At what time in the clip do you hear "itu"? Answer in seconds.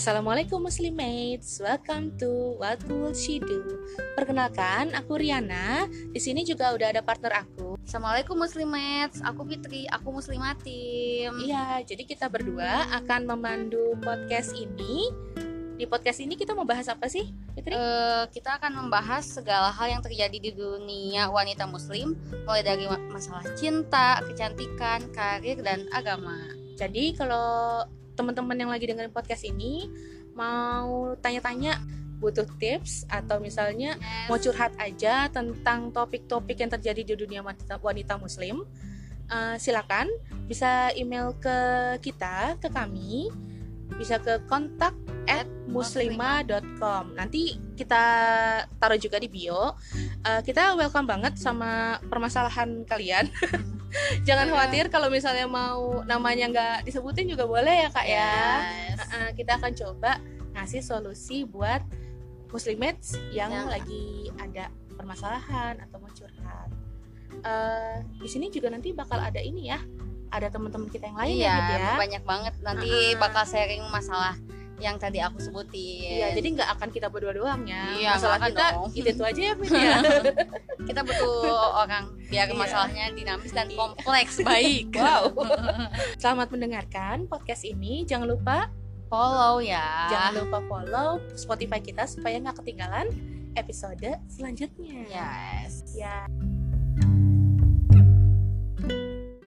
78.96-79.08, 79.12-79.22